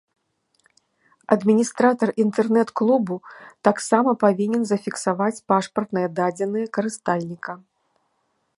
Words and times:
Адміністратар 1.35 2.09
інтэрнэт-клубу 2.23 3.15
таксама 3.69 4.11
павінен 4.23 4.63
зафіксаваць 4.69 5.43
пашпартныя 5.53 6.07
дадзеныя 6.21 6.65
карыстальніка. 6.79 7.51